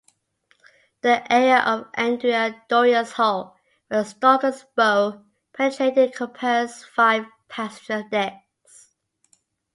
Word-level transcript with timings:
The 1.01 1.31
area 1.31 1.59
of 1.59 1.85
"Andrea 1.93 2.63
Doria"s 2.67 3.11
hull 3.11 3.55
where 3.89 4.03
"Stockholm"s 4.03 4.65
bow 4.75 5.21
penetrated 5.53 6.09
encompassed 6.13 6.87
five 6.87 7.27
passenger 7.47 8.01
decks. 8.09 8.95